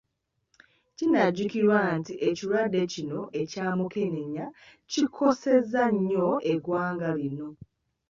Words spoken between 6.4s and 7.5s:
eggwanga lino.